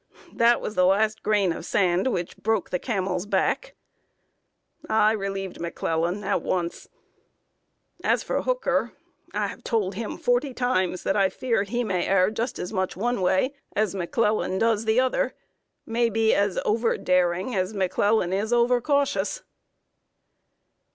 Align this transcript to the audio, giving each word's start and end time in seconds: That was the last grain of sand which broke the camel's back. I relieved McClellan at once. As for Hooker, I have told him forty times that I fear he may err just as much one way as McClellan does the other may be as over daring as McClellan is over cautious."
That 0.33 0.61
was 0.61 0.73
the 0.73 0.87
last 0.87 1.21
grain 1.21 1.51
of 1.51 1.63
sand 1.63 2.07
which 2.07 2.35
broke 2.37 2.71
the 2.71 2.79
camel's 2.79 3.27
back. 3.27 3.75
I 4.89 5.11
relieved 5.11 5.59
McClellan 5.61 6.23
at 6.23 6.41
once. 6.41 6.89
As 8.03 8.23
for 8.23 8.41
Hooker, 8.41 8.93
I 9.31 9.45
have 9.45 9.63
told 9.63 9.93
him 9.93 10.17
forty 10.17 10.55
times 10.55 11.03
that 11.03 11.15
I 11.15 11.29
fear 11.29 11.61
he 11.61 11.83
may 11.83 12.07
err 12.07 12.31
just 12.31 12.57
as 12.57 12.73
much 12.73 12.97
one 12.97 13.21
way 13.21 13.53
as 13.75 13.93
McClellan 13.93 14.57
does 14.57 14.85
the 14.85 14.99
other 14.99 15.35
may 15.85 16.09
be 16.09 16.33
as 16.33 16.57
over 16.65 16.97
daring 16.97 17.53
as 17.53 17.71
McClellan 17.75 18.33
is 18.33 18.51
over 18.51 18.81
cautious." 18.81 19.43